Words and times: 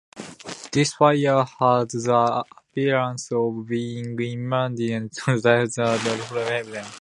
This 0.71 0.95
fire 0.95 1.43
had 1.59 1.89
the 1.91 2.43
appearance 2.71 3.31
of 3.31 3.67
being 3.67 4.19
immediately 4.19 5.09
derived 5.41 5.73
from 5.75 5.99
heaven. 6.37 6.85